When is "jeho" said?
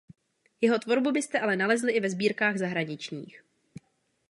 0.61-0.79